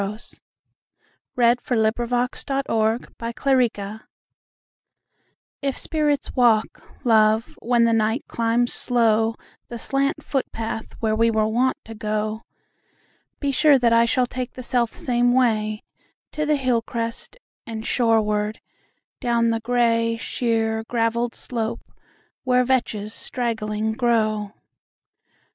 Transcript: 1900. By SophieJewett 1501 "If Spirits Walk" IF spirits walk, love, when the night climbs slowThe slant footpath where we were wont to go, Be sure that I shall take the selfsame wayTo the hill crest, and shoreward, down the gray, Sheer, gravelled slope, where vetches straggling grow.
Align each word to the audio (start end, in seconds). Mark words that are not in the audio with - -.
1900. 0.01 1.57
By 1.61 1.75
SophieJewett 1.77 3.11
1501 3.19 3.99
"If 5.61 5.77
Spirits 5.77 6.35
Walk" 6.35 6.65
IF 6.65 6.73
spirits 6.73 6.85
walk, 7.05 7.05
love, 7.05 7.55
when 7.61 7.83
the 7.83 7.93
night 7.93 8.23
climbs 8.27 8.73
slowThe 8.73 9.79
slant 9.79 10.23
footpath 10.23 10.93
where 11.01 11.15
we 11.15 11.29
were 11.29 11.45
wont 11.47 11.77
to 11.85 11.93
go, 11.93 12.41
Be 13.39 13.51
sure 13.51 13.77
that 13.77 13.93
I 13.93 14.05
shall 14.05 14.25
take 14.25 14.53
the 14.53 14.63
selfsame 14.63 15.31
wayTo 15.35 16.47
the 16.47 16.55
hill 16.55 16.81
crest, 16.81 17.37
and 17.67 17.85
shoreward, 17.85 18.59
down 19.19 19.51
the 19.51 19.59
gray, 19.59 20.17
Sheer, 20.17 20.83
gravelled 20.85 21.35
slope, 21.35 21.91
where 22.43 22.63
vetches 22.65 23.11
straggling 23.13 23.91
grow. 23.91 24.53